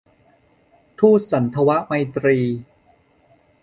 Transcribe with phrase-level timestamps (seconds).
[0.99, 2.37] ทูตสันถวไมตรี